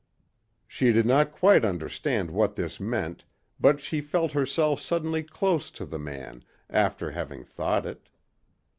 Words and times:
She 0.67 0.91
did 0.91 1.05
not 1.05 1.31
quite 1.31 1.63
understand 1.63 2.31
what 2.31 2.55
this 2.55 2.79
meant 2.79 3.23
but 3.59 3.79
she 3.79 4.01
felt 4.01 4.31
herself 4.31 4.81
suddenly 4.81 5.21
close 5.21 5.69
to 5.69 5.85
the 5.85 5.99
man 5.99 6.43
after 6.71 7.11
having 7.11 7.43
thought 7.43 7.85
it. 7.85 8.09